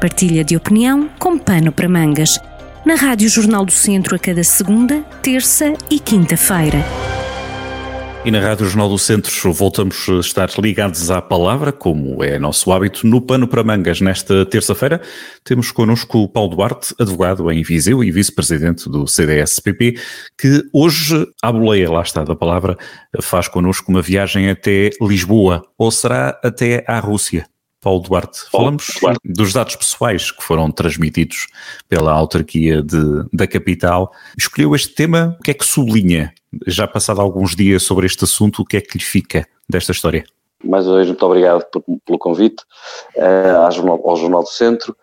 partilha 0.00 0.42
de 0.42 0.56
opinião 0.56 1.10
com 1.18 1.38
pano 1.38 1.70
para 1.70 1.88
mangas. 1.88 2.40
Na 2.86 2.94
Rádio 2.94 3.28
Jornal 3.28 3.66
do 3.66 3.70
Centro 3.70 4.16
a 4.16 4.18
cada 4.18 4.42
segunda, 4.42 5.02
terça 5.22 5.74
e 5.90 6.00
quinta-feira. 6.00 6.78
E 8.24 8.30
na 8.30 8.40
Rádio 8.40 8.66
Jornal 8.66 8.88
do 8.88 8.98
Centro 8.98 9.52
voltamos 9.52 10.06
a 10.08 10.20
estar 10.20 10.50
ligados 10.58 11.10
à 11.10 11.20
palavra, 11.20 11.70
como 11.70 12.24
é 12.24 12.38
nosso 12.38 12.72
hábito, 12.72 13.06
no 13.06 13.20
Pano 13.20 13.46
para 13.46 13.62
Mangas. 13.62 14.00
Nesta 14.00 14.46
terça-feira 14.46 15.02
temos 15.44 15.70
connosco 15.70 16.18
o 16.18 16.28
Paulo 16.28 16.56
Duarte, 16.56 16.94
advogado 16.98 17.50
em 17.50 17.62
Viseu 17.62 18.02
e 18.02 18.10
vice-presidente 18.10 18.88
do 18.88 19.06
CDS-PP, 19.06 19.98
que 20.38 20.62
hoje, 20.72 21.26
à 21.42 21.52
boleia, 21.52 21.90
lá 21.90 22.02
está 22.02 22.24
da 22.24 22.34
palavra, 22.34 22.76
faz 23.22 23.48
connosco 23.48 23.90
uma 23.90 24.00
viagem 24.00 24.48
até 24.48 24.90
Lisboa, 25.00 25.62
ou 25.78 25.90
será 25.90 26.38
até 26.42 26.84
à 26.86 26.98
Rússia. 27.00 27.49
Paulo 27.80 28.02
Duarte, 28.02 28.40
falamos 28.50 28.86
Duarte. 29.00 29.20
dos 29.24 29.52
dados 29.52 29.74
pessoais 29.74 30.30
que 30.30 30.42
foram 30.42 30.70
transmitidos 30.70 31.46
pela 31.88 32.12
autarquia 32.12 32.82
de, 32.82 33.24
da 33.32 33.46
capital. 33.46 34.12
Escolheu 34.38 34.74
este 34.74 34.94
tema, 34.94 35.36
o 35.40 35.42
que 35.42 35.50
é 35.50 35.54
que 35.54 35.64
sublinha? 35.64 36.32
Já 36.66 36.86
passado 36.86 37.20
alguns 37.20 37.56
dias 37.56 37.82
sobre 37.82 38.06
este 38.06 38.24
assunto, 38.24 38.62
o 38.62 38.64
que 38.64 38.76
é 38.76 38.80
que 38.80 38.98
lhe 38.98 39.04
fica 39.04 39.46
desta 39.68 39.92
história? 39.92 40.24
Mais 40.62 40.86
uma 40.86 40.96
vez, 40.96 41.06
muito 41.06 41.24
obrigado 41.24 41.64
por, 41.70 41.82
pelo 42.04 42.18
convite 42.18 42.62
uh, 43.16 43.64
ao, 43.64 43.72
Jornal, 43.72 44.00
ao, 44.04 44.16
Jornal, 44.16 44.42
do 44.42 44.48
Centro. 44.48 44.94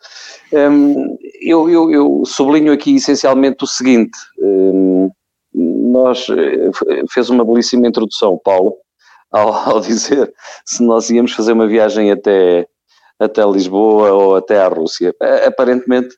Um, 0.53 1.17
eu, 1.41 1.67
eu, 1.67 1.91
eu, 1.91 2.23
sublinho 2.25 2.71
aqui 2.71 2.95
essencialmente 2.95 3.63
o 3.63 3.67
seguinte: 3.67 4.17
um, 4.39 5.09
nós 5.53 6.27
eh, 6.29 6.69
fez 7.09 7.29
uma 7.29 7.43
belíssima 7.43 7.87
introdução, 7.87 8.39
Paulo, 8.43 8.75
ao, 9.31 9.53
ao, 9.53 9.79
dizer 9.79 10.33
se 10.65 10.83
nós 10.83 11.09
íamos 11.09 11.31
fazer 11.33 11.53
uma 11.53 11.67
viagem 11.67 12.11
até, 12.11 12.67
até 13.19 13.45
Lisboa 13.45 14.11
ou 14.11 14.35
até 14.35 14.59
à 14.59 14.67
Rússia. 14.67 15.15
Aparentemente, 15.45 16.15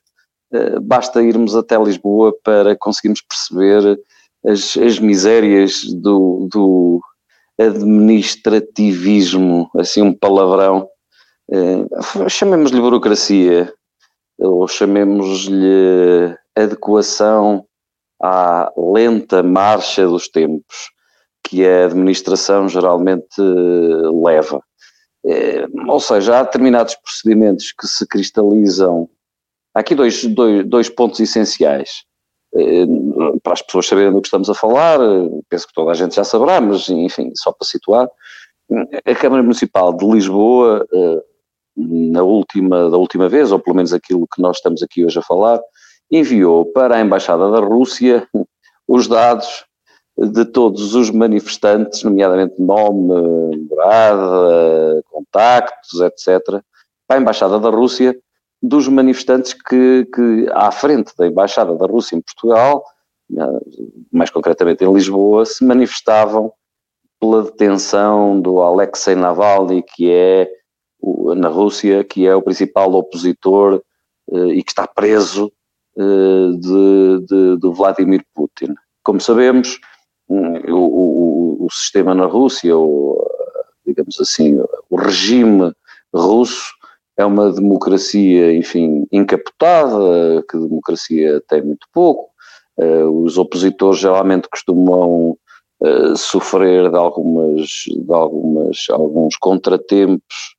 eh, 0.52 0.80
basta 0.80 1.22
irmos 1.22 1.54
até 1.54 1.78
Lisboa 1.78 2.34
para 2.42 2.76
conseguirmos 2.76 3.22
perceber 3.22 4.00
as, 4.44 4.76
as 4.76 4.98
misérias 4.98 5.84
do, 5.84 6.48
do 6.50 7.00
administrativismo, 7.58 9.70
assim 9.76 10.02
um 10.02 10.14
palavrão, 10.14 10.88
eh, 11.52 11.84
chamemos-lhe 12.28 12.80
burocracia, 12.80 13.72
ou 14.38 14.66
chamemos-lhe 14.66 16.34
adequação 16.56 17.66
à 18.22 18.72
lenta 18.76 19.42
marcha 19.42 20.06
dos 20.06 20.28
tempos 20.28 20.90
que 21.50 21.66
a 21.66 21.86
administração 21.86 22.68
geralmente 22.68 23.40
eh, 23.40 24.10
leva. 24.22 24.62
É, 25.26 25.66
ou 25.88 25.98
seja, 25.98 26.38
há 26.38 26.42
determinados 26.44 26.94
procedimentos 26.94 27.72
que 27.72 27.88
se 27.88 28.06
cristalizam. 28.06 29.08
Há 29.74 29.80
aqui 29.80 29.96
dois, 29.96 30.24
dois, 30.26 30.64
dois 30.64 30.88
pontos 30.88 31.18
essenciais. 31.18 32.04
É, 32.54 32.86
para 33.42 33.54
as 33.54 33.62
pessoas 33.62 33.88
saberem 33.88 34.12
do 34.12 34.20
que 34.20 34.28
estamos 34.28 34.48
a 34.48 34.54
falar, 34.54 35.00
penso 35.48 35.66
que 35.66 35.74
toda 35.74 35.90
a 35.90 35.94
gente 35.94 36.14
já 36.14 36.22
saberá, 36.22 36.60
mas 36.60 36.88
enfim, 36.88 37.32
só 37.34 37.52
para 37.52 37.66
situar, 37.66 38.08
a 39.04 39.14
Câmara 39.16 39.42
Municipal 39.42 39.92
de 39.92 40.06
Lisboa, 40.06 40.86
eh, 40.92 41.22
na 41.76 42.22
última, 42.22 42.88
da 42.88 42.96
última 42.96 43.28
vez, 43.28 43.50
ou 43.50 43.58
pelo 43.58 43.74
menos 43.74 43.92
aquilo 43.92 44.28
que 44.32 44.40
nós 44.40 44.58
estamos 44.58 44.82
aqui 44.84 45.04
hoje 45.04 45.18
a 45.18 45.22
falar, 45.22 45.60
enviou 46.10 46.64
para 46.66 46.96
a 46.96 47.00
Embaixada 47.00 47.50
da 47.50 47.58
Rússia 47.58 48.26
os 48.86 49.08
dados 49.08 49.64
de 50.20 50.44
todos 50.44 50.94
os 50.94 51.10
manifestantes, 51.10 52.02
nomeadamente 52.02 52.60
nome, 52.60 53.66
morada, 53.68 55.02
contactos, 55.10 56.00
etc., 56.00 56.62
para 57.06 57.18
a 57.18 57.20
Embaixada 57.20 57.58
da 57.58 57.70
Rússia, 57.70 58.16
dos 58.62 58.86
manifestantes 58.86 59.54
que, 59.54 60.06
que 60.14 60.46
à 60.52 60.70
frente 60.70 61.12
da 61.16 61.26
Embaixada 61.26 61.74
da 61.74 61.86
Rússia 61.86 62.16
em 62.16 62.20
Portugal, 62.20 62.84
mais 64.12 64.28
concretamente 64.28 64.84
em 64.84 64.92
Lisboa, 64.92 65.46
se 65.46 65.64
manifestavam 65.64 66.52
pela 67.18 67.44
detenção 67.44 68.40
do 68.40 68.60
Alexei 68.60 69.14
Navalny, 69.14 69.82
que 69.82 70.10
é 70.10 70.50
na 71.36 71.48
Rússia, 71.48 72.04
que 72.04 72.26
é 72.26 72.34
o 72.34 72.42
principal 72.42 72.92
opositor 72.92 73.82
eh, 74.32 74.46
e 74.54 74.62
que 74.62 74.70
está 74.70 74.86
preso 74.86 75.50
eh, 75.96 76.50
de, 76.58 77.26
de, 77.26 77.56
de 77.58 77.68
Vladimir 77.70 78.24
Putin. 78.34 78.74
Como 79.02 79.20
sabemos, 79.20 79.78
o, 80.30 80.76
o, 80.76 81.66
o 81.66 81.70
sistema 81.70 82.14
na 82.14 82.26
Rússia, 82.26 82.76
ou, 82.76 83.26
digamos 83.84 84.18
assim, 84.20 84.60
o 84.88 84.96
regime 84.96 85.72
russo 86.14 86.72
é 87.16 87.24
uma 87.24 87.52
democracia, 87.52 88.52
enfim, 88.54 89.06
encapotada, 89.12 90.42
que 90.48 90.56
democracia 90.56 91.42
tem 91.48 91.62
muito 91.62 91.86
pouco. 91.92 92.30
Uh, 92.76 93.24
os 93.24 93.36
opositores 93.36 94.00
geralmente 94.00 94.48
costumam 94.48 95.36
uh, 95.80 96.16
sofrer 96.16 96.90
de 96.90 96.96
algumas, 96.96 97.66
de 97.86 98.12
algumas, 98.12 98.86
alguns 98.88 99.36
contratempos, 99.36 100.54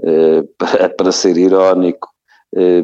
uh, 0.00 0.46
para, 0.58 0.88
para, 0.94 1.12
ser 1.12 1.36
irónico, 1.36 2.08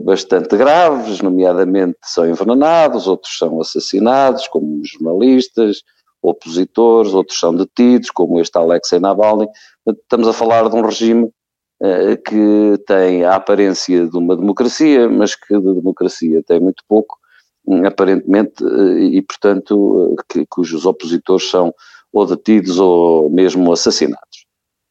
bastante 0.02 0.56
graves, 0.56 1.20
nomeadamente 1.20 1.98
são 2.02 2.26
envenenados, 2.26 3.06
outros 3.06 3.36
são 3.36 3.60
assassinados, 3.60 4.48
como 4.48 4.80
jornalistas, 4.82 5.82
opositores, 6.22 7.14
outros 7.14 7.38
são 7.38 7.54
detidos, 7.54 8.10
como 8.10 8.40
este 8.40 8.56
Alexei 8.56 8.98
Navalny. 8.98 9.48
Estamos 9.86 10.28
a 10.28 10.32
falar 10.32 10.68
de 10.68 10.76
um 10.76 10.82
regime 10.82 11.24
uh, 11.24 12.22
que 12.26 12.82
tem 12.86 13.24
a 13.24 13.36
aparência 13.36 14.06
de 14.06 14.16
uma 14.16 14.36
democracia, 14.36 15.08
mas 15.08 15.34
que 15.34 15.54
de 15.54 15.74
democracia 15.74 16.42
tem 16.42 16.60
muito 16.60 16.82
pouco, 16.88 17.18
um, 17.66 17.86
aparentemente, 17.86 18.62
uh, 18.64 18.98
e 18.98 19.22
portanto, 19.22 19.76
uh, 19.76 20.16
que, 20.28 20.44
cujos 20.46 20.86
opositores 20.86 21.48
são 21.50 21.72
ou 22.12 22.26
detidos 22.26 22.78
ou 22.78 23.28
mesmo 23.30 23.70
assassinados. 23.70 24.46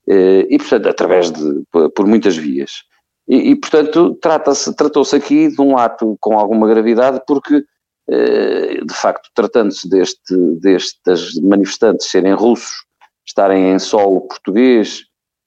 e 0.08 0.58
portanto, 0.60 0.88
através 0.88 1.32
de, 1.32 1.64
por 1.96 2.06
muitas 2.06 2.38
vias. 2.38 2.84
E, 3.28 3.52
e 3.52 3.56
portanto, 3.56 4.18
tratou-se 4.22 5.16
aqui 5.16 5.50
de 5.50 5.62
um 5.62 5.78
ato 5.78 6.16
com 6.20 6.40
alguma 6.40 6.68
gravidade, 6.68 7.22
porque 7.28 7.56
eh, 7.56 7.64
de 8.10 8.94
facto, 8.94 9.30
tratando-se 9.36 9.90
deste, 9.90 10.36
destas 10.62 11.34
manifestantes 11.36 12.10
serem 12.10 12.34
russos, 12.34 12.86
estarem 13.26 13.72
em 13.74 13.80
solo 13.80 14.22
português 14.22 15.02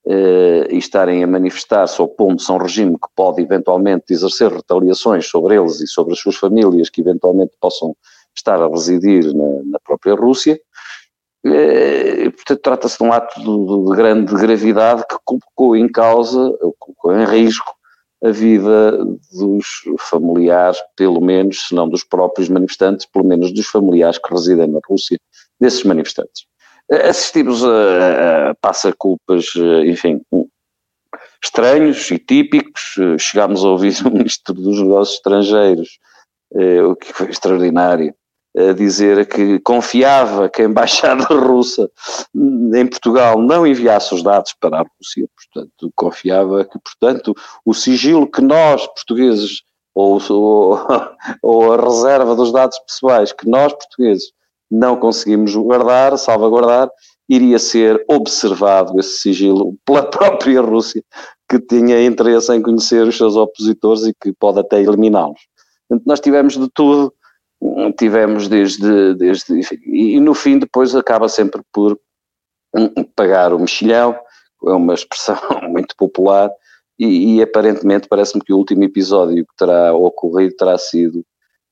eh, 0.07 0.69
e 0.71 0.79
estarem 0.79 1.23
a 1.23 1.27
manifestar-se 1.27 2.01
opondo-se 2.01 2.51
a 2.51 2.55
um 2.55 2.59
regime 2.59 2.95
que 2.95 3.09
pode 3.15 3.43
eventualmente 3.43 4.13
exercer 4.13 4.51
retaliações 4.51 5.27
sobre 5.27 5.57
eles 5.57 5.81
e 5.81 5.87
sobre 5.87 6.15
as 6.15 6.19
suas 6.19 6.37
famílias 6.37 6.89
que 6.89 7.01
eventualmente 7.01 7.53
possam 7.61 7.95
estar 8.35 8.61
a 8.61 8.69
residir 8.69 9.35
na, 9.35 9.63
na 9.65 9.79
própria 9.79 10.15
Rússia. 10.15 10.59
Eh, 11.45 12.31
portanto, 12.31 12.61
trata-se 12.61 12.99
de 12.99 13.05
um 13.05 13.13
ato 13.13 13.41
de, 13.41 13.91
de, 13.91 13.97
grande 13.97 14.35
gravidade 14.35 15.05
que 15.09 15.17
colocou 15.25 15.77
em 15.77 15.87
causa, 15.87 16.51
colocou 16.79 17.15
em 17.15 17.25
risco 17.25 17.75
a 18.23 18.31
vida 18.31 19.05
dos 19.33 19.65
familiares, 19.99 20.79
pelo 20.97 21.21
menos, 21.21 21.69
se 21.69 21.75
não 21.75 21.89
dos 21.89 22.05
próprios 22.05 22.49
manifestantes, 22.49 23.07
pelo 23.07 23.25
menos 23.25 23.53
dos 23.53 23.67
familiares 23.67 24.19
que 24.19 24.33
residem 24.33 24.69
na 24.69 24.81
Rússia, 24.87 25.19
desses 25.59 25.85
manifestantes. 25.85 26.47
Assistimos 26.91 27.65
a, 27.65 28.51
a 28.51 28.55
passa-culpas, 28.57 29.47
enfim, 29.87 30.21
estranhos 31.43 32.11
e 32.11 32.19
típicos. 32.19 32.95
Chegámos 33.19 33.65
a 33.65 33.69
ouvir 33.69 33.95
o 34.05 34.11
Ministro 34.11 34.55
dos 34.55 34.81
Negócios 34.81 35.17
Estrangeiros, 35.17 35.99
eh, 36.55 36.83
o 36.83 36.97
que 36.97 37.13
foi 37.13 37.29
extraordinário, 37.31 38.15
a 38.57 38.73
dizer 38.73 39.29
que 39.29 39.61
confiava 39.61 40.49
que 40.49 40.63
a 40.63 40.65
embaixada 40.65 41.25
russa 41.35 41.91
em 42.35 42.87
Portugal 42.87 43.41
não 43.41 43.67
enviasse 43.67 44.15
os 44.15 44.23
dados 44.23 44.55
para 44.59 44.81
a 44.81 44.83
Rússia, 44.83 45.29
portanto, 45.37 45.93
confiava 45.95 46.65
que, 46.65 46.79
portanto, 46.79 47.35
o 47.65 47.73
sigilo 47.73 48.31
que 48.31 48.41
nós, 48.41 48.87
portugueses, 48.89 49.63
ou, 49.95 50.21
ou, 50.31 50.79
ou 51.43 51.73
a 51.73 51.77
reserva 51.77 52.35
dos 52.35 52.53
dados 52.53 52.79
pessoais 52.81 53.33
que 53.33 53.49
nós, 53.49 53.73
portugueses, 53.73 54.33
não 54.71 54.97
conseguimos 54.97 55.55
guardar, 55.55 56.17
salvaguardar, 56.17 56.91
iria 57.29 57.59
ser 57.59 58.05
observado 58.09 58.99
esse 58.99 59.21
sigilo 59.21 59.77
pela 59.85 60.03
própria 60.11 60.61
Rússia, 60.61 61.03
que 61.49 61.59
tinha 61.61 62.05
interesse 62.05 62.53
em 62.53 62.63
conhecer 62.63 63.07
os 63.07 63.17
seus 63.17 63.37
opositores 63.37 64.05
e 64.05 64.15
que 64.21 64.33
pode 64.33 64.59
até 64.61 64.81
eliminá-los. 64.81 65.41
Nós 66.07 66.21
tivemos 66.21 66.57
de 66.57 66.69
tudo 66.73 67.13
tivemos 67.97 68.49
desde, 68.49 69.15
desde 69.15 69.59
enfim, 69.59 69.79
e 69.85 70.21
no 70.21 70.35
fim 70.35 70.59
depois 70.59 70.95
acaba 70.95 71.29
sempre 71.29 71.63
por 71.73 71.99
pagar 73.15 73.53
o 73.53 73.59
mexilhão, 73.59 74.17
é 74.67 74.71
uma 74.71 74.95
expressão 74.95 75.37
muito 75.69 75.95
popular, 75.97 76.51
e, 76.99 77.37
e 77.37 77.43
aparentemente 77.43 78.09
parece-me 78.09 78.43
que 78.43 78.53
o 78.53 78.59
último 78.59 78.85
episódio 78.85 79.45
que 79.47 79.57
terá 79.57 79.95
ocorrido 79.95 80.55
terá 80.55 80.77
sido 80.77 81.25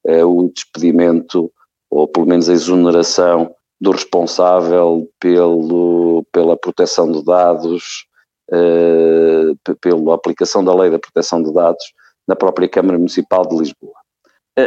é, 0.06 0.24
o 0.24 0.50
despedimento, 0.54 1.52
ou 1.90 2.08
pelo 2.08 2.26
menos 2.26 2.48
a 2.48 2.52
exoneração 2.52 3.54
do 3.80 3.90
responsável 3.90 5.08
pelo, 5.20 6.24
pela 6.32 6.56
proteção 6.56 7.12
de 7.12 7.24
dados, 7.24 8.06
é, 8.50 9.52
pela 9.80 10.14
aplicação 10.14 10.64
da 10.64 10.74
lei 10.74 10.90
da 10.90 10.98
proteção 10.98 11.42
de 11.42 11.52
dados 11.52 11.84
na 12.26 12.34
própria 12.34 12.68
Câmara 12.68 12.98
Municipal 12.98 13.46
de 13.46 13.56
Lisboa. 13.56 13.94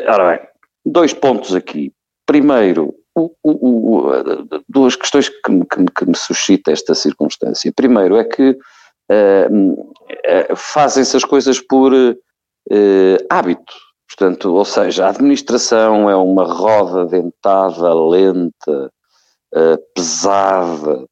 Ora 0.07 0.37
bem, 0.37 0.47
dois 0.85 1.13
pontos 1.13 1.53
aqui. 1.53 1.93
Primeiro, 2.25 2.93
o, 3.15 3.31
o, 3.43 3.97
o, 3.97 4.11
duas 4.69 4.95
questões 4.95 5.29
que 5.29 5.51
me, 5.51 5.65
que, 5.65 5.85
que 5.85 6.05
me, 6.05 6.15
suscita 6.15 6.71
esta 6.71 6.95
circunstância. 6.95 7.71
Primeiro 7.75 8.17
é 8.17 8.23
que 8.23 8.51
uh, 8.51 9.73
uh, 9.73 10.55
fazem-se 10.55 11.17
as 11.17 11.25
coisas 11.25 11.59
por 11.59 11.93
uh, 11.93 12.17
hábito. 13.29 13.73
Portanto, 14.07 14.53
ou 14.53 14.65
seja, 14.65 15.05
a 15.05 15.09
administração 15.09 16.09
é 16.09 16.15
uma 16.15 16.43
roda 16.43 17.05
dentada, 17.05 17.93
lenta, 17.93 18.91
pesada, 19.95 21.05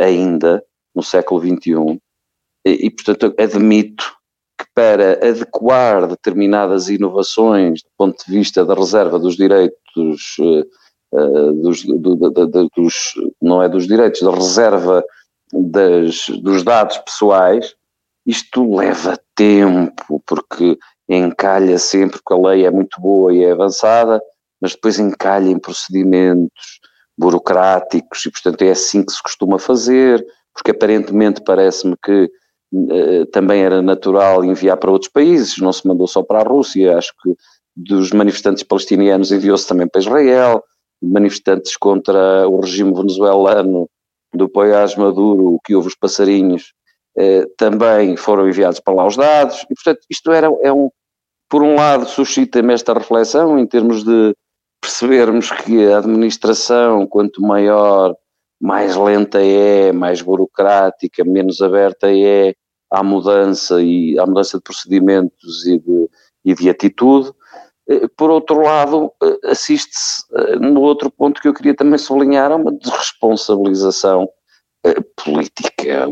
ainda 0.00 0.62
no 0.94 1.02
século 1.02 1.40
XXI, 1.40 2.00
e, 2.64 2.86
e, 2.86 2.90
portanto 2.90 3.34
admito 3.36 4.14
para 4.74 5.12
adequar 5.12 6.08
determinadas 6.08 6.88
inovações 6.88 7.82
do 7.82 7.88
ponto 7.96 8.24
de 8.26 8.32
vista 8.32 8.64
da 8.64 8.74
reserva 8.74 9.18
dos 9.18 9.36
direitos 9.36 10.36
uh, 10.40 11.52
dos, 11.52 11.84
do, 11.84 12.16
do, 12.16 12.30
do, 12.30 12.70
dos, 12.76 13.14
não 13.40 13.62
é 13.62 13.68
dos 13.68 13.86
direitos, 13.86 14.20
da 14.20 14.32
reserva 14.32 15.04
das, 15.52 16.28
dos 16.28 16.64
dados 16.64 16.98
pessoais, 16.98 17.74
isto 18.26 18.74
leva 18.74 19.18
tempo, 19.34 20.22
porque 20.26 20.76
encalha 21.08 21.78
sempre, 21.78 22.18
porque 22.18 22.32
a 22.32 22.48
lei 22.48 22.66
é 22.66 22.70
muito 22.70 23.00
boa 23.00 23.32
e 23.32 23.44
é 23.44 23.52
avançada, 23.52 24.20
mas 24.60 24.72
depois 24.72 24.98
encalha 24.98 25.48
em 25.48 25.58
procedimentos 25.58 26.80
burocráticos 27.16 28.24
e, 28.26 28.30
portanto, 28.30 28.62
é 28.62 28.70
assim 28.70 29.04
que 29.04 29.12
se 29.12 29.22
costuma 29.22 29.58
fazer, 29.58 30.24
porque 30.52 30.70
aparentemente 30.70 31.42
parece-me 31.42 31.94
que 32.02 32.30
também 33.32 33.62
era 33.62 33.80
natural 33.82 34.44
enviar 34.44 34.76
para 34.76 34.90
outros 34.90 35.10
países, 35.10 35.58
não 35.58 35.72
se 35.72 35.86
mandou 35.86 36.06
só 36.06 36.22
para 36.22 36.40
a 36.40 36.48
Rússia, 36.48 36.96
acho 36.96 37.12
que 37.22 37.34
dos 37.76 38.12
manifestantes 38.12 38.62
palestinianos 38.62 39.32
enviou-se 39.32 39.66
também 39.66 39.86
para 39.88 40.00
Israel, 40.00 40.62
manifestantes 41.02 41.76
contra 41.76 42.48
o 42.48 42.60
regime 42.60 42.94
venezuelano 42.94 43.88
do 44.32 44.48
Poiás 44.48 44.94
Maduro, 44.96 45.58
que 45.64 45.74
houve 45.74 45.88
os 45.88 45.94
passarinhos, 45.94 46.72
eh, 47.16 47.46
também 47.56 48.16
foram 48.16 48.48
enviados 48.48 48.80
para 48.80 48.94
lá 48.94 49.06
os 49.06 49.16
dados, 49.16 49.64
e 49.70 49.74
portanto 49.74 50.00
isto 50.10 50.32
era, 50.32 50.48
é 50.62 50.72
um, 50.72 50.90
por 51.48 51.62
um 51.62 51.76
lado 51.76 52.06
suscita-me 52.06 52.74
esta 52.74 52.92
reflexão 52.94 53.58
em 53.58 53.66
termos 53.66 54.04
de 54.04 54.34
percebermos 54.80 55.50
que 55.50 55.86
a 55.86 55.98
administração, 55.98 57.06
quanto 57.06 57.40
maior, 57.42 58.14
mais 58.60 58.96
lenta 58.96 59.42
é, 59.42 59.92
mais 59.92 60.20
burocrática, 60.20 61.24
menos 61.24 61.60
aberta 61.60 62.08
é 62.10 62.54
à 62.94 63.02
mudança 63.02 63.82
e 63.82 64.18
à 64.18 64.24
mudança 64.24 64.58
de 64.58 64.62
procedimentos 64.62 65.66
e 65.66 65.78
de, 65.78 66.10
e 66.44 66.54
de 66.54 66.70
atitude, 66.70 67.32
eh, 67.88 68.08
por 68.16 68.30
outro 68.30 68.62
lado, 68.62 69.12
eh, 69.22 69.50
assiste-se 69.50 70.24
eh, 70.34 70.56
no 70.56 70.80
outro 70.80 71.10
ponto 71.10 71.40
que 71.40 71.48
eu 71.48 71.54
queria 71.54 71.74
também 71.74 71.98
sublinhar, 71.98 72.50
a 72.52 72.56
uma 72.56 72.72
desresponsabilização 72.72 74.28
política. 75.16 76.06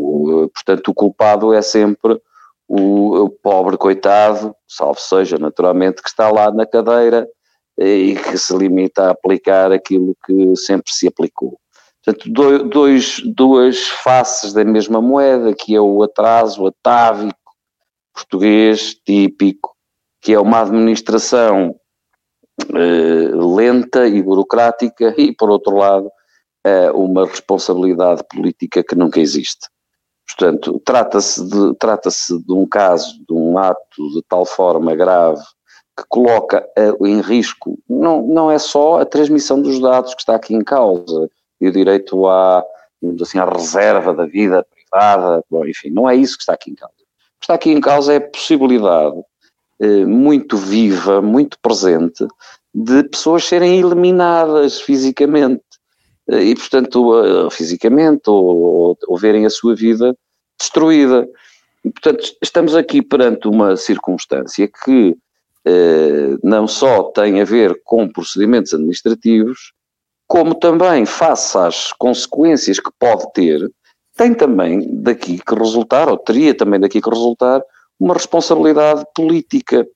Portanto, 0.55 0.89
o 0.89 0.95
culpado 0.95 1.53
é 1.53 1.61
sempre 1.61 2.19
o, 2.67 3.29
pobre 3.43 3.77
coitado, 3.77 4.57
salvo 4.67 4.99
seja, 4.99 5.37
naturalmente, 5.37 6.03
que 6.03 6.09
está 6.09 6.31
lá 6.31 6.51
na 6.51 6.65
cadeira 6.65 7.29
e 7.79 8.15
que 8.15 8.39
se 8.39 8.57
limita 8.57 9.05
a 9.05 9.11
aplicar 9.11 9.73
aquilo 9.73 10.17
que 10.25 10.57
sempre 10.57 10.91
se 10.91 11.07
aplicou. 11.07 11.59
Portanto, 12.05 12.69
dois, 12.69 13.21
duas 13.25 13.87
faces 13.89 14.53
da 14.53 14.65
mesma 14.65 15.01
moeda, 15.01 15.55
que 15.55 15.75
é 15.75 15.81
o 15.81 16.03
atraso 16.03 16.67
atávico 16.67 17.39
português 18.13 18.95
típico 19.07 19.73
que 20.23 20.33
é 20.33 20.39
uma 20.39 20.61
administração 20.61 21.75
eh, 22.71 23.31
lenta 23.35 24.07
e 24.07 24.23
burocrática 24.23 25.13
e, 25.19 25.35
por 25.35 25.51
outro 25.51 25.77
lado, 25.77 26.09
eh, 26.65 26.93
uma 26.93 27.27
responsabilidade 27.27 28.23
política 28.31 28.85
que 28.85 28.95
nunca 28.95 29.19
existe. 29.19 29.69
Portanto, 30.25 30.81
trata-se 30.85 31.45
de, 31.45 31.75
trata 31.75 32.09
de 32.09 32.53
um 32.53 32.67
caso, 32.67 33.19
de 33.29 33.35
um 33.35 33.59
ato 33.59 34.11
de 34.15 34.23
tal 34.29 34.47
forma 34.47 34.95
grave 34.95 35.43
que 35.99 36.05
coloca 36.09 36.65
eh, 36.79 36.93
em 37.05 37.21
risco, 37.21 37.77
não, 37.89 38.23
não 38.23 38.49
é 38.49 38.61
só 38.61 39.01
a 39.01 39.05
transmissão 39.05 39.61
dos 39.61 39.81
dados 39.81 40.15
que 40.15 40.23
está 40.23 40.37
aqui 40.37 40.55
em 40.55 40.63
causa 40.63 41.29
e 41.63 41.69
o 41.69 41.73
direito 41.73 42.27
à, 42.27 42.65
assim, 43.21 43.39
à 43.39 43.45
reserva 43.45 44.13
da 44.13 44.27
vida 44.27 44.67
privada, 44.71 45.45
bom, 45.49 45.65
enfim, 45.65 45.91
não 45.91 46.11
é 46.11 46.17
isso 46.17 46.37
que 46.37 46.43
está 46.43 46.55
aqui 46.55 46.73
em 46.73 46.75
causa. 46.75 46.95
O 46.95 47.39
que 47.39 47.45
está 47.45 47.55
aqui 47.55 47.71
em 47.71 47.81
causa 47.81 48.13
é 48.13 48.17
a 48.17 48.21
possibilidade 48.21 49.17
eh, 49.81 50.05
muito 50.05 50.57
viva, 50.57 51.23
muito 51.23 51.57
presente, 51.61 52.27
de 52.75 53.05
pessoas 53.05 53.45
serem 53.45 53.79
eliminadas 53.79 54.81
fisicamente. 54.81 55.63
Eh, 56.29 56.45
e, 56.45 56.55
portanto, 56.55 57.49
fisicamente, 57.51 58.29
ou, 58.29 58.45
ou, 58.45 58.99
ou 59.07 59.17
verem 59.17 59.47
a 59.47 59.51
sua 59.51 59.75
vida 59.75 60.17
destruída. 60.59 61.29
E, 61.85 61.91
portanto, 61.91 62.25
estamos 62.43 62.75
aqui 62.75 63.03
perante 63.03 63.47
uma 63.47 63.77
circunstância 63.77 64.69
que 64.85 65.17
eh, 65.65 66.37
não 66.43 66.67
só 66.67 67.05
tem 67.05 67.41
a 67.41 67.45
ver 67.45 67.81
com 67.85 68.09
procedimentos 68.09 68.75
administrativos, 68.75 69.73
como 70.33 70.55
também, 70.55 71.05
face 71.05 71.59
às 71.59 71.93
consequências 71.93 72.81
que 72.81 72.91
pode 72.99 73.31
ter, 73.35 73.71
tem 74.17 74.33
também 74.33 74.89
daqui 75.03 75.39
que 75.39 75.55
resultar, 75.55 76.09
ou 76.09 76.17
teria 76.17 76.55
também 76.55 76.81
daqui 76.81 77.03
que 77.03 77.11
resultar, 77.11 77.63
uma 78.01 78.15
responsabilidade 78.15 79.05
política. 79.15 79.87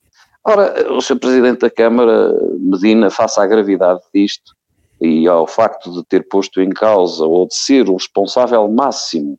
Ora, 0.44 0.92
o 0.92 1.00
Sr. 1.00 1.18
Presidente 1.18 1.60
da 1.60 1.70
Câmara, 1.70 2.34
Medina, 2.58 3.08
face 3.08 3.40
à 3.40 3.46
gravidade 3.46 4.02
disto 4.14 4.54
e 5.00 5.26
ao 5.26 5.46
facto 5.46 5.90
de 5.90 6.04
ter 6.04 6.28
posto 6.28 6.60
em 6.60 6.68
causa 6.68 7.24
ou 7.24 7.48
de 7.48 7.54
ser 7.54 7.88
o 7.88 7.94
responsável 7.96 8.68
máximo 8.68 9.38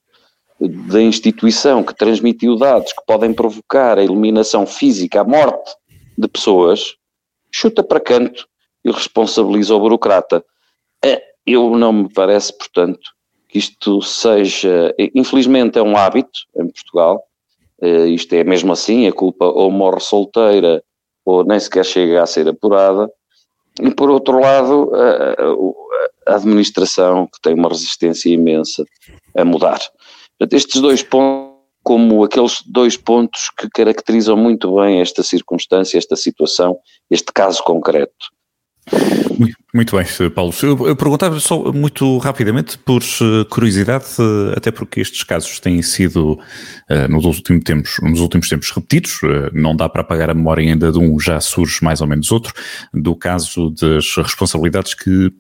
da 0.60 1.00
instituição 1.00 1.84
que 1.84 1.94
transmitiu 1.94 2.56
dados 2.56 2.92
que 2.92 3.06
podem 3.06 3.36
provocar 3.36 4.00
a 4.00 4.04
eliminação 4.04 4.66
física, 4.66 5.22
a 5.22 5.24
morte 5.24 5.76
de 6.18 6.28
pessoas, 6.28 6.96
chuta 7.52 7.84
para 7.84 8.00
canto 8.00 8.48
e 8.84 8.90
responsabiliza 8.90 9.76
o 9.76 9.80
burocrata. 9.80 10.44
É, 11.04 11.22
eu 11.46 11.76
não 11.78 11.94
me 11.94 12.14
parece, 12.14 12.58
portanto, 12.58 13.12
que 13.48 13.60
isto 13.60 14.02
seja. 14.02 14.94
Infelizmente 15.16 15.78
é 15.80 15.82
um 15.82 15.96
hábito 15.96 16.40
em 16.56 16.68
Portugal, 16.68 17.24
Uh, 17.82 18.08
isto 18.08 18.34
é 18.34 18.44
mesmo 18.44 18.74
assim, 18.74 19.08
a 19.08 19.14
culpa 19.14 19.46
ou 19.46 19.70
morre 19.70 20.00
solteira 20.00 20.84
ou 21.24 21.44
nem 21.44 21.60
sequer 21.60 21.86
chega 21.86 22.24
a 22.24 22.26
ser 22.26 22.48
apurada. 22.48 23.10
E 23.80 23.92
por 23.92 24.10
outro 24.10 24.40
lado, 24.40 24.92
a, 24.96 26.32
a 26.32 26.36
administração 26.36 27.28
que 27.28 27.40
tem 27.42 27.54
uma 27.54 27.70
resistência 27.70 28.30
imensa 28.30 28.84
a 29.36 29.46
mudar. 29.46 29.80
Portanto, 30.38 30.54
estes 30.54 30.82
dois 30.82 31.04
pontos, 31.04 31.56
como 31.84 32.24
aqueles 32.24 32.62
dois 32.66 32.98
pontos 32.98 33.52
que 33.58 33.70
caracterizam 33.70 34.36
muito 34.36 34.76
bem 34.76 35.00
esta 35.00 35.22
circunstância, 35.22 35.98
esta 35.98 36.16
situação, 36.16 36.78
este 37.10 37.32
caso 37.32 37.64
concreto. 37.64 38.32
Muito 39.74 39.96
bem, 39.96 40.06
Paulo. 40.34 40.54
Eu, 40.64 40.96
perguntava 40.96 41.40
só 41.40 41.72
muito 41.72 42.18
rapidamente, 42.18 42.78
por 42.80 43.02
eh, 43.04 43.46
curiosidade, 43.50 44.06
eh, 44.20 44.54
até 44.56 44.72
porque 44.72 45.02
estes 45.02 45.24
casos 45.24 45.60
têm 45.60 45.82
sido 45.82 46.34
uh, 46.34 47.08
nos, 47.10 47.26
últimos 47.26 47.64
tempos, 47.64 47.98
nos 48.02 48.20
últimos 48.20 48.50
tempos 48.50 48.72
repetidos, 48.72 49.20
não 49.54 49.76
dá 49.76 49.88
para 49.88 50.02
apagar 50.02 50.30
a 50.30 50.34
memória 50.34 50.64
ainda 50.64 50.92
de 50.92 50.98
um, 50.98 51.20
já 51.20 51.40
surge 51.40 51.84
mais 51.84 52.02
ou 52.02 52.08
menos 52.08 52.32
outro, 52.32 52.54
do 52.94 53.16
caso 53.16 53.70
das 53.70 54.16
responsabilidades 54.16 54.94
que 54.94 55.32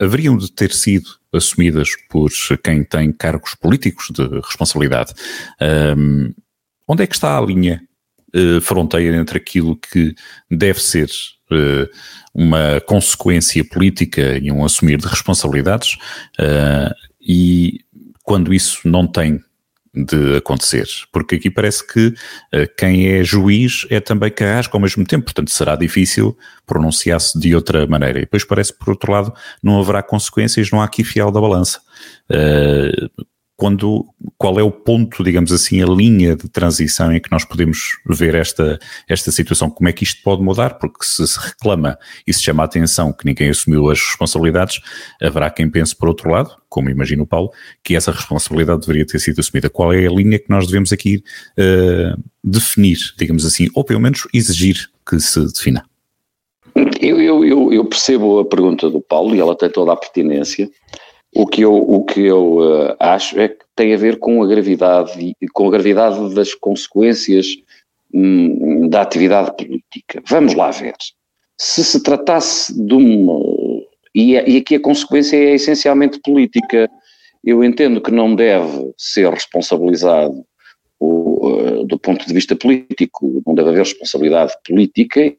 haveriam 0.00 0.36
de 0.36 0.50
ter 0.52 0.72
sido 0.72 1.08
assumidas 1.32 1.90
por 2.08 2.30
quem 2.62 2.84
tem 2.84 3.12
cargos 3.12 3.54
políticos 3.54 4.08
de 4.10 4.22
responsabilidade. 4.40 5.14
Um, 5.96 6.32
onde 6.86 7.02
é 7.02 7.06
que 7.06 7.14
está 7.14 7.38
a 7.38 7.40
linha 7.40 7.82
uh, 8.34 8.60
fronteira 8.60 9.16
entre 9.16 9.38
aquilo 9.38 9.76
que 9.76 10.14
deve 10.50 10.80
ser 10.82 11.08
uh, 11.50 11.88
uma 12.34 12.80
consequência 12.80 13.64
política 13.64 14.38
e 14.38 14.50
um 14.50 14.64
assumir 14.64 14.98
de 14.98 15.06
responsabilidades, 15.06 15.94
uh, 16.40 16.94
e 17.20 17.80
quando 18.22 18.52
isso 18.52 18.80
não 18.84 19.06
tem 19.06 19.40
de 19.94 20.36
acontecer, 20.36 20.86
porque 21.10 21.36
aqui 21.36 21.50
parece 21.50 21.84
que 21.84 22.14
quem 22.76 23.08
é 23.08 23.24
juiz 23.24 23.84
é 23.90 23.98
também 23.98 24.30
carrasco 24.30 24.76
ao 24.76 24.80
mesmo 24.80 25.04
tempo, 25.04 25.24
portanto 25.24 25.50
será 25.50 25.74
difícil 25.74 26.36
pronunciar-se 26.64 27.36
de 27.40 27.54
outra 27.54 27.84
maneira. 27.86 28.18
E 28.18 28.20
depois 28.20 28.44
parece, 28.44 28.72
por 28.78 28.90
outro 28.90 29.10
lado, 29.10 29.32
não 29.60 29.80
haverá 29.80 30.02
consequências, 30.02 30.70
não 30.70 30.80
há 30.80 30.84
aqui 30.84 31.02
fiel 31.02 31.32
da 31.32 31.40
balança. 31.40 31.80
Uh, 32.30 33.10
quando, 33.58 34.06
qual 34.38 34.60
é 34.60 34.62
o 34.62 34.70
ponto, 34.70 35.24
digamos 35.24 35.50
assim, 35.50 35.82
a 35.82 35.86
linha 35.86 36.36
de 36.36 36.48
transição 36.48 37.12
em 37.12 37.20
que 37.20 37.30
nós 37.32 37.44
podemos 37.44 37.98
ver 38.06 38.36
esta, 38.36 38.78
esta 39.08 39.32
situação? 39.32 39.68
Como 39.68 39.88
é 39.88 39.92
que 39.92 40.04
isto 40.04 40.22
pode 40.22 40.40
mudar? 40.40 40.78
Porque 40.78 41.04
se 41.04 41.26
se 41.26 41.40
reclama 41.40 41.98
e 42.24 42.32
se 42.32 42.40
chama 42.40 42.62
a 42.62 42.66
atenção 42.66 43.12
que 43.12 43.26
ninguém 43.26 43.50
assumiu 43.50 43.90
as 43.90 43.98
responsabilidades, 43.98 44.80
haverá 45.20 45.50
quem 45.50 45.68
pense 45.68 45.92
por 45.92 46.08
outro 46.08 46.30
lado, 46.30 46.54
como 46.68 46.88
imagina 46.88 47.24
o 47.24 47.26
Paulo, 47.26 47.50
que 47.82 47.96
essa 47.96 48.12
responsabilidade 48.12 48.82
deveria 48.82 49.04
ter 49.04 49.18
sido 49.18 49.40
assumida. 49.40 49.68
Qual 49.68 49.92
é 49.92 50.06
a 50.06 50.10
linha 50.10 50.38
que 50.38 50.48
nós 50.48 50.64
devemos 50.64 50.92
aqui 50.92 51.24
uh, 51.58 52.22
definir, 52.44 52.98
digamos 53.18 53.44
assim, 53.44 53.68
ou 53.74 53.82
pelo 53.82 53.98
menos 53.98 54.28
exigir 54.32 54.88
que 55.04 55.18
se 55.18 55.44
defina? 55.52 55.84
Eu, 57.00 57.44
eu, 57.44 57.72
eu, 57.72 57.84
percebo 57.86 58.38
a 58.38 58.44
pergunta 58.44 58.88
do 58.88 59.00
Paulo 59.00 59.34
e 59.34 59.40
ela 59.40 59.56
tem 59.56 59.68
toda 59.68 59.92
a 59.92 59.96
pertinência. 59.96 60.70
O 61.34 61.46
que 61.46 61.62
eu, 61.62 61.74
o 61.74 62.04
que 62.04 62.24
eu 62.24 62.58
uh, 62.58 62.96
acho 62.98 63.38
é 63.38 63.48
que 63.48 63.64
tem 63.76 63.94
a 63.94 63.98
ver 63.98 64.18
com 64.18 64.42
a 64.42 64.46
gravidade, 64.46 65.36
com 65.52 65.68
a 65.68 65.70
gravidade 65.70 66.34
das 66.34 66.54
consequências 66.54 67.46
hum, 68.12 68.88
da 68.88 69.02
atividade 69.02 69.54
política. 69.56 70.22
Vamos 70.26 70.54
lá 70.54 70.70
ver. 70.70 70.94
Se 71.56 71.84
se 71.84 72.02
tratasse 72.02 72.72
de 72.74 72.94
uma. 72.94 73.40
E, 74.14 74.32
e 74.32 74.56
aqui 74.56 74.76
a 74.76 74.80
consequência 74.80 75.36
é 75.36 75.54
essencialmente 75.54 76.18
política. 76.24 76.88
Eu 77.44 77.62
entendo 77.62 78.00
que 78.00 78.10
não 78.10 78.34
deve 78.34 78.92
ser 78.96 79.30
responsabilizado 79.30 80.44
o, 80.98 81.46
uh, 81.46 81.84
do 81.84 81.98
ponto 81.98 82.26
de 82.26 82.34
vista 82.34 82.56
político, 82.56 83.42
não 83.46 83.54
deve 83.54 83.68
haver 83.68 83.80
responsabilidade 83.80 84.54
política 84.66 85.34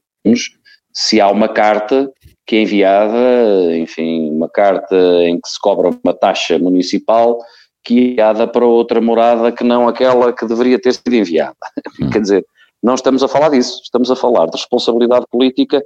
se 0.93 1.19
há 1.19 1.29
uma 1.29 1.47
carta 1.47 2.11
que 2.49 2.55
é 2.55 2.61
enviada, 2.63 3.77
enfim, 3.77 4.31
uma 4.31 4.49
carta 4.49 4.95
em 4.95 5.39
que 5.39 5.47
se 5.47 5.59
cobra 5.61 5.91
uma 6.03 6.13
taxa 6.15 6.57
municipal 6.57 7.37
que 7.83 7.93
é 7.93 8.01
enviada 8.05 8.47
para 8.47 8.65
outra 8.65 8.99
morada 8.99 9.51
que 9.51 9.63
não 9.63 9.87
aquela 9.87 10.33
que 10.33 10.47
deveria 10.47 10.81
ter 10.81 10.95
sido 10.95 11.13
enviada. 11.13 11.55
Hum. 12.01 12.09
Quer 12.09 12.19
dizer, 12.19 12.45
não 12.81 12.95
estamos 12.95 13.21
a 13.21 13.27
falar 13.27 13.49
disso, 13.49 13.79
estamos 13.83 14.09
a 14.09 14.15
falar 14.15 14.47
de 14.47 14.57
responsabilidade 14.57 15.27
política, 15.29 15.79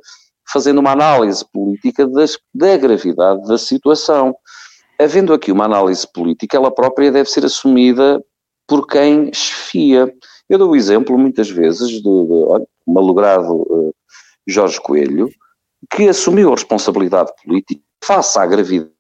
fazendo 0.54 0.80
uma 0.80 0.92
análise 0.92 1.44
política 1.52 2.08
das, 2.08 2.40
da 2.56 2.78
gravidade 2.78 3.46
da 3.46 3.58
situação. 3.58 4.34
Havendo 4.98 5.34
aqui 5.34 5.52
uma 5.52 5.66
análise 5.66 6.08
política, 6.14 6.56
ela 6.56 6.72
própria 6.72 7.12
deve 7.12 7.30
ser 7.30 7.44
assumida 7.44 8.24
por 8.66 8.88
quem 8.88 9.34
chefia. 9.34 10.10
Eu 10.50 10.58
dou 10.58 10.72
o 10.72 10.78
exemplo, 10.78 11.18
muitas 11.18 11.50
vezes, 11.50 12.02
do, 12.02 12.24
do 12.24 12.68
malogrado 12.88 13.54
uh, 13.54 13.94
Jorge 14.48 14.80
Coelho, 14.80 15.30
que 15.90 16.08
assumiu 16.08 16.50
a 16.50 16.56
responsabilidade 16.56 17.32
política 17.44 17.82
face 18.04 18.38
à 18.38 18.46
gravidade 18.46 18.92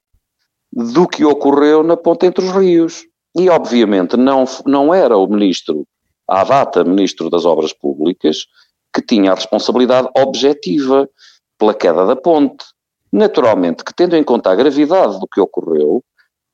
do 0.71 1.07
que 1.07 1.23
ocorreu 1.23 1.83
na 1.83 1.95
ponte 1.95 2.25
entre 2.25 2.43
os 2.43 2.51
rios. 2.51 3.05
E, 3.37 3.49
obviamente, 3.49 4.15
não, 4.15 4.45
não 4.65 4.93
era 4.93 5.17
o 5.17 5.27
ministro, 5.27 5.87
à 6.27 6.43
data 6.43 6.83
ministro 6.83 7.29
das 7.29 7.45
Obras 7.45 7.73
Públicas, 7.73 8.45
que 8.93 9.01
tinha 9.01 9.31
a 9.31 9.35
responsabilidade 9.35 10.07
objetiva 10.15 11.09
pela 11.57 11.73
queda 11.73 12.05
da 12.05 12.15
ponte. 12.15 12.63
Naturalmente, 13.11 13.83
que 13.83 13.93
tendo 13.93 14.15
em 14.15 14.23
conta 14.23 14.51
a 14.51 14.55
gravidade 14.55 15.19
do 15.19 15.27
que 15.27 15.39
ocorreu, 15.39 16.03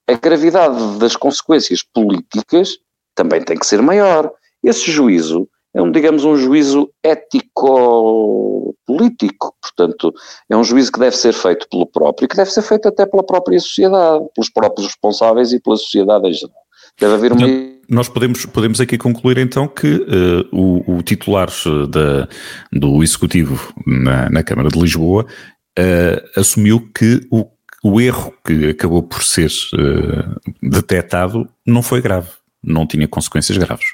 a 0.07 0.13
gravidade 0.13 0.97
das 0.97 1.15
consequências 1.15 1.83
políticas 1.83 2.77
também 3.15 3.43
tem 3.43 3.57
que 3.57 3.65
ser 3.65 3.81
maior. 3.81 4.31
Esse 4.63 4.91
juízo 4.91 5.47
é 5.73 5.81
um, 5.81 5.89
digamos, 5.91 6.23
um 6.25 6.35
juízo 6.35 6.91
ético-político, 7.03 9.55
portanto, 9.61 10.13
é 10.49 10.57
um 10.57 10.63
juízo 10.63 10.91
que 10.91 10.99
deve 10.99 11.15
ser 11.15 11.31
feito 11.33 11.67
pelo 11.69 11.85
próprio, 11.85 12.25
e 12.25 12.27
que 12.27 12.35
deve 12.35 12.49
ser 12.51 12.63
feito 12.63 12.87
até 12.87 13.05
pela 13.05 13.23
própria 13.23 13.59
sociedade, 13.59 14.25
pelos 14.33 14.49
próprios 14.49 14.87
responsáveis 14.87 15.53
e 15.53 15.61
pela 15.61 15.77
sociedade 15.77 16.27
em 16.27 16.33
geral. 16.33 16.57
Deve 16.99 17.13
haver 17.13 17.33
uma... 17.33 17.45
Nós 17.87 18.09
podemos, 18.09 18.45
podemos 18.45 18.81
aqui 18.81 18.97
concluir 18.97 19.37
então 19.39 19.67
que 19.67 19.95
uh, 19.95 20.47
o, 20.51 20.97
o, 20.97 21.01
titular 21.01 21.49
eh, 21.49 21.87
da, 21.87 22.27
do 22.71 23.01
Executivo 23.01 23.73
na, 23.85 24.29
na 24.29 24.43
Câmara 24.43 24.69
de 24.69 24.79
Lisboa 24.79 25.25
uh, 25.25 26.39
assumiu 26.39 26.87
que 26.93 27.25
o, 27.31 27.47
o 27.83 27.99
erro 27.99 28.31
que 28.45 28.69
acabou 28.69 29.01
por 29.01 29.23
ser 29.23 29.49
uh, 29.73 30.39
detectado 30.61 31.49
não 31.65 31.81
foi 31.81 31.99
grave, 31.99 32.29
não 32.63 32.85
tinha 32.85 33.07
consequências 33.07 33.57
graves. 33.57 33.87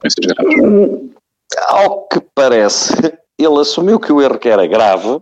Consequências 0.00 0.36
graves 0.36 1.10
ao 1.66 2.06
que 2.08 2.20
parece, 2.34 2.92
ele 3.38 3.60
assumiu 3.60 3.98
que 3.98 4.12
o 4.12 4.20
erro 4.20 4.38
que 4.38 4.48
era 4.48 4.66
grave, 4.66 5.20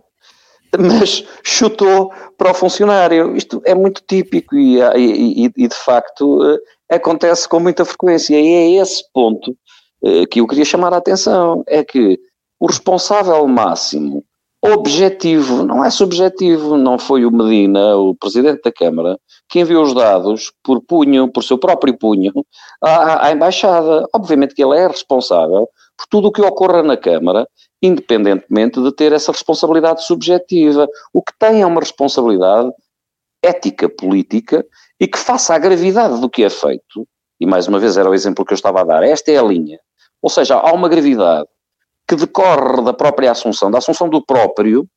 mas 0.77 1.23
chutou 1.43 2.11
para 2.37 2.51
o 2.51 2.53
funcionário. 2.53 3.35
Isto 3.35 3.61
é 3.65 3.73
muito 3.73 4.03
típico 4.07 4.55
e, 4.55 4.79
e, 4.95 5.51
e, 5.57 5.67
de 5.67 5.75
facto 5.75 6.43
eh, 6.45 6.95
acontece 6.95 7.47
com 7.47 7.59
muita 7.59 7.85
frequência. 7.85 8.39
E 8.39 8.77
é 8.77 8.81
esse 8.81 9.03
ponto 9.13 9.55
eh, 10.03 10.25
que 10.27 10.39
eu 10.41 10.47
queria 10.47 10.65
chamar 10.65 10.93
a 10.93 10.97
atenção: 10.97 11.63
é 11.67 11.83
que 11.83 12.19
o 12.59 12.67
responsável 12.67 13.47
máximo, 13.47 14.23
objetivo, 14.61 15.63
não 15.63 15.83
é 15.83 15.89
subjetivo, 15.89 16.77
não 16.77 16.99
foi 16.99 17.25
o 17.25 17.31
Medina, 17.31 17.95
o 17.95 18.13
presidente 18.13 18.61
da 18.61 18.71
Câmara, 18.71 19.17
que 19.47 19.59
enviou 19.59 19.83
os 19.83 19.93
dados 19.93 20.51
por 20.63 20.81
punho, 20.81 21.31
por 21.31 21.43
seu 21.43 21.57
próprio 21.57 21.97
punho, 21.97 22.33
à, 22.81 23.27
à 23.27 23.31
embaixada. 23.31 24.05
Obviamente 24.13 24.53
que 24.53 24.63
ele 24.63 24.77
é 24.77 24.87
responsável 24.87 25.67
por 25.97 26.07
tudo 26.09 26.27
o 26.27 26.31
que 26.31 26.41
ocorra 26.41 26.83
na 26.83 26.97
Câmara, 26.97 27.47
independentemente 27.81 28.81
de 28.81 28.91
ter 28.93 29.13
essa 29.13 29.31
responsabilidade 29.31 30.03
subjetiva. 30.05 30.87
O 31.13 31.21
que 31.21 31.33
tem 31.39 31.61
é 31.61 31.65
uma 31.65 31.79
responsabilidade 31.79 32.69
ética 33.41 33.87
política 33.87 34.65
e 34.99 35.07
que 35.07 35.17
faça 35.17 35.55
a 35.55 35.57
gravidade 35.57 36.19
do 36.19 36.29
que 36.29 36.43
é 36.43 36.49
feito, 36.49 37.07
e 37.39 37.45
mais 37.45 37.67
uma 37.69 37.79
vez 37.79 37.95
era 37.95 38.09
o 38.09 38.13
exemplo 38.13 38.43
que 38.43 38.51
eu 38.51 38.55
estava 38.55 38.81
a 38.81 38.83
dar, 38.83 39.03
esta 39.03 39.31
é 39.31 39.37
a 39.37 39.41
linha. 39.41 39.79
Ou 40.21 40.29
seja, 40.29 40.55
há 40.55 40.73
uma 40.73 40.89
gravidade 40.89 41.47
que 42.09 42.15
decorre 42.15 42.81
da 42.83 42.91
própria 42.91 43.31
assunção, 43.31 43.69
da 43.69 43.77
assunção 43.77 44.09
do 44.09 44.25
próprio, 44.25 44.87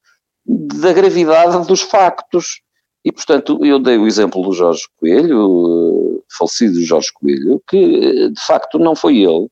da 0.46 0.94
gravidade 0.94 1.66
dos 1.66 1.82
factos. 1.82 2.62
E, 3.04 3.12
portanto, 3.12 3.62
eu 3.62 3.78
dei 3.78 3.98
o 3.98 4.06
exemplo 4.06 4.42
do 4.42 4.52
Jorge 4.52 4.84
Coelho, 4.96 6.16
eh, 6.18 6.22
falecido 6.38 6.80
Jorge 6.80 7.08
Coelho, 7.12 7.62
que 7.68 8.30
de 8.30 8.40
facto 8.40 8.78
não 8.78 8.96
foi 8.96 9.18
ele 9.18 9.48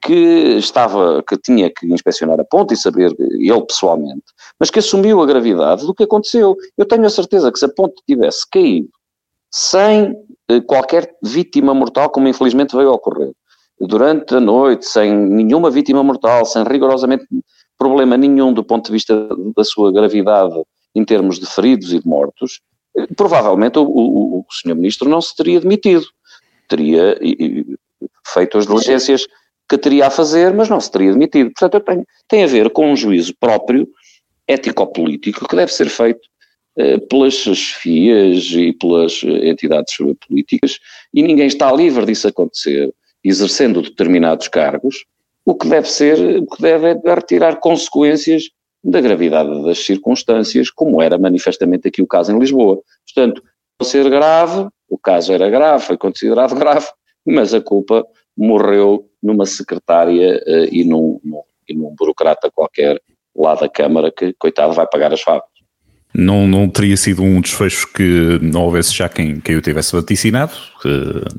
que 0.00 0.58
estava, 0.58 1.22
que 1.22 1.36
tinha 1.38 1.70
que 1.70 1.86
inspecionar 1.86 2.38
a 2.38 2.44
ponte 2.44 2.74
e 2.74 2.76
saber 2.76 3.14
ele 3.18 3.66
pessoalmente, 3.66 4.24
mas 4.58 4.70
que 4.70 4.78
assumiu 4.78 5.20
a 5.22 5.26
gravidade 5.26 5.84
do 5.86 5.94
que 5.94 6.04
aconteceu. 6.04 6.56
Eu 6.76 6.86
tenho 6.86 7.06
a 7.06 7.10
certeza 7.10 7.50
que 7.50 7.58
se 7.58 7.64
a 7.64 7.68
ponte 7.68 8.02
tivesse 8.06 8.48
caído 8.48 8.90
sem 9.50 10.14
eh, 10.48 10.60
qualquer 10.60 11.16
vítima 11.22 11.74
mortal, 11.74 12.10
como 12.10 12.28
infelizmente 12.28 12.76
veio 12.76 12.90
a 12.90 12.94
ocorrer, 12.94 13.32
durante 13.86 14.34
a 14.34 14.40
noite, 14.40 14.86
sem 14.86 15.14
nenhuma 15.14 15.70
vítima 15.70 16.02
mortal, 16.02 16.44
sem 16.44 16.62
rigorosamente 16.64 17.26
problema 17.76 18.16
nenhum 18.16 18.52
do 18.52 18.62
ponto 18.62 18.86
de 18.86 18.92
vista 18.92 19.28
da 19.56 19.64
sua 19.64 19.92
gravidade 19.92 20.54
em 20.94 21.04
termos 21.04 21.38
de 21.38 21.46
feridos 21.46 21.92
e 21.92 21.98
de 22.00 22.06
mortos, 22.06 22.60
eh, 22.96 23.06
provavelmente 23.16 23.78
o, 23.78 23.82
o, 23.82 24.40
o 24.40 24.46
senhor 24.52 24.76
ministro 24.76 25.08
não 25.08 25.20
se 25.20 25.34
teria 25.34 25.60
demitido, 25.60 26.06
teria 26.68 27.18
feito 28.26 28.58
as 28.58 28.66
diligências 28.66 29.26
que 29.68 29.78
teria 29.78 30.06
a 30.06 30.10
fazer, 30.10 30.52
mas 30.52 30.68
não 30.68 30.80
se 30.80 30.90
teria 30.90 31.12
demitido. 31.12 31.50
Portanto, 31.58 31.84
tenho, 31.84 32.06
tem 32.28 32.44
a 32.44 32.46
ver 32.46 32.70
com 32.70 32.92
um 32.92 32.96
juízo 32.96 33.34
próprio, 33.38 33.88
ético-político, 34.46 35.48
que 35.48 35.56
deve 35.56 35.72
ser 35.72 35.88
feito 35.88 36.20
eh, 36.76 36.98
pelas 36.98 37.34
chefias 37.34 38.44
e 38.52 38.72
pelas 38.72 39.22
eh, 39.24 39.48
entidades 39.48 39.96
políticas, 39.96 40.78
e 41.12 41.22
ninguém 41.22 41.46
está 41.46 41.72
livre 41.72 42.04
disso 42.04 42.28
acontecer, 42.28 42.92
exercendo 43.24 43.82
determinados 43.82 44.48
cargos, 44.48 45.04
o 45.44 45.54
que 45.54 45.68
deve 45.68 45.88
ser, 45.90 46.18
o 46.38 46.46
que 46.46 46.62
deve 46.62 46.88
é 46.88 47.14
retirar 47.14 47.56
consequências 47.56 48.44
da 48.82 49.00
gravidade 49.00 49.64
das 49.64 49.78
circunstâncias, 49.78 50.70
como 50.70 51.00
era 51.00 51.16
manifestamente 51.18 51.88
aqui 51.88 52.02
o 52.02 52.06
caso 52.06 52.32
em 52.32 52.38
Lisboa. 52.38 52.80
Portanto, 53.06 53.42
ser 53.82 54.08
grave, 54.08 54.68
o 54.88 54.98
caso 54.98 55.32
era 55.32 55.48
grave, 55.48 55.84
foi 55.84 55.96
considerado 55.96 56.54
grave, 56.56 56.86
mas 57.24 57.54
a 57.54 57.60
culpa 57.60 58.04
morreu 58.36 59.08
numa 59.22 59.46
secretária 59.46 60.42
uh, 60.46 60.74
e, 60.74 60.84
num, 60.84 61.20
num, 61.22 61.42
e 61.68 61.74
num 61.74 61.94
burocrata 61.96 62.50
qualquer 62.50 63.00
lá 63.34 63.54
da 63.54 63.68
Câmara 63.68 64.10
que, 64.10 64.32
coitado, 64.34 64.72
vai 64.72 64.86
pagar 64.86 65.12
as 65.12 65.20
fábricas. 65.20 65.51
Não, 66.14 66.46
não 66.46 66.68
teria 66.68 66.96
sido 66.96 67.22
um 67.22 67.40
desfecho 67.40 67.86
que 67.92 68.38
não 68.42 68.62
houvesse 68.62 68.94
já 68.94 69.08
quem, 69.08 69.40
quem 69.40 69.56
o 69.56 69.62
tivesse 69.62 69.92
vaticinado, 69.92 70.52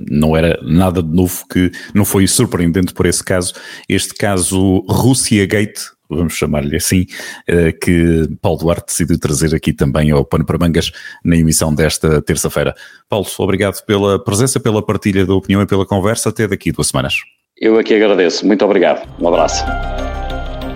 não 0.10 0.36
era 0.36 0.60
nada 0.64 1.02
de 1.02 1.14
novo 1.14 1.46
que 1.48 1.72
não 1.94 2.06
foi 2.06 2.28
surpreendente 2.28 2.94
por 2.94 3.06
esse 3.06 3.24
caso. 3.24 3.54
Este 3.88 4.14
caso 4.16 4.84
Rússia 4.90 5.46
Gate, 5.46 5.80
vamos 6.10 6.34
chamar-lhe 6.34 6.76
assim, 6.76 7.06
eh, 7.48 7.72
que 7.72 8.28
Paulo 8.42 8.60
Duarte 8.60 8.88
decidiu 8.88 9.20
trazer 9.20 9.56
aqui 9.56 9.74
também 9.74 10.12
ao 10.12 10.26
Pano 10.26 10.46
para 10.46 10.58
Mangas 10.58 10.92
na 11.24 11.36
emissão 11.36 11.74
desta 11.74 12.22
terça-feira. 12.22 12.74
Paulo, 13.10 13.28
obrigado 13.40 13.84
pela 13.86 14.24
presença, 14.24 14.60
pela 14.60 14.86
partilha 14.86 15.26
da 15.26 15.34
opinião 15.34 15.62
e 15.62 15.66
pela 15.66 15.86
conversa. 15.86 16.30
Até 16.30 16.48
daqui 16.48 16.72
duas 16.72 16.88
semanas. 16.88 17.16
Eu 17.60 17.78
aqui 17.78 17.94
agradeço. 17.94 18.46
Muito 18.46 18.64
obrigado. 18.66 19.08
Um 19.20 19.28
abraço. 19.28 19.64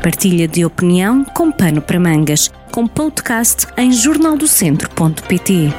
Partilha 0.01 0.47
de 0.47 0.63
opinião 0.63 1.25
com 1.25 1.51
Pano 1.51 1.81
para 1.81 1.99
Mangas, 1.99 2.49
com 2.77 2.85
podcast 2.85 3.65
em 3.75 3.91
jornaldocentro.pt. 3.91 5.73